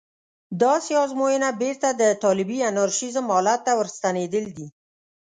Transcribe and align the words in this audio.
داسې 0.63 0.91
ازموینه 1.03 1.49
بېرته 1.61 1.87
د 2.01 2.03
طالبي 2.23 2.57
انارشېزم 2.69 3.25
حالت 3.33 3.59
ته 3.65 3.71
ورستنېدل 3.79 4.45
دي. 4.57 4.67